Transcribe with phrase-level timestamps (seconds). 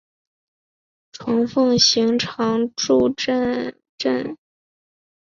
[1.11, 4.35] 虫奉行常住战阵！